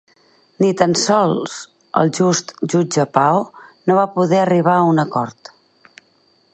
[0.63, 1.57] Ni tan sols
[2.01, 3.45] el just jutge Pao
[3.91, 5.55] no va poder arribar a un acord.